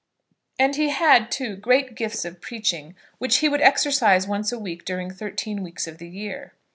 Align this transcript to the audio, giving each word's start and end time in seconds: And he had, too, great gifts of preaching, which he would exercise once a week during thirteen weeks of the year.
And 0.57 0.77
he 0.77 0.89
had, 0.89 1.29
too, 1.29 1.55
great 1.55 1.93
gifts 1.93 2.25
of 2.25 2.41
preaching, 2.41 2.95
which 3.19 3.37
he 3.37 3.47
would 3.47 3.61
exercise 3.61 4.25
once 4.27 4.51
a 4.51 4.57
week 4.57 4.83
during 4.83 5.11
thirteen 5.11 5.61
weeks 5.61 5.85
of 5.85 5.99
the 5.99 6.09
year. 6.09 6.53